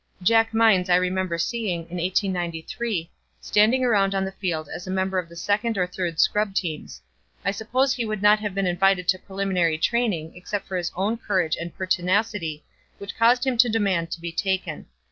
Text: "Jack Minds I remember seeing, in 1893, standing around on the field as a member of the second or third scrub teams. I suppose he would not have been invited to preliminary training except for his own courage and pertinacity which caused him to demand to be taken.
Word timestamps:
"Jack 0.23 0.51
Minds 0.51 0.89
I 0.89 0.95
remember 0.95 1.37
seeing, 1.37 1.81
in 1.81 1.97
1893, 1.97 3.11
standing 3.39 3.83
around 3.85 4.15
on 4.15 4.25
the 4.25 4.31
field 4.31 4.67
as 4.67 4.87
a 4.87 4.89
member 4.89 5.19
of 5.19 5.29
the 5.29 5.35
second 5.35 5.77
or 5.77 5.85
third 5.85 6.19
scrub 6.19 6.55
teams. 6.55 7.03
I 7.45 7.51
suppose 7.51 7.93
he 7.93 8.03
would 8.05 8.23
not 8.23 8.39
have 8.39 8.55
been 8.55 8.65
invited 8.65 9.07
to 9.09 9.19
preliminary 9.19 9.77
training 9.77 10.35
except 10.35 10.65
for 10.67 10.75
his 10.77 10.91
own 10.95 11.17
courage 11.19 11.55
and 11.55 11.77
pertinacity 11.77 12.63
which 12.97 13.15
caused 13.15 13.45
him 13.45 13.57
to 13.57 13.69
demand 13.69 14.09
to 14.13 14.21
be 14.21 14.31
taken. 14.31 14.87